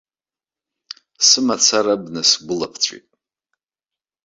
[1.27, 3.07] Сымацара абна сгәы ылаԥҵәеит.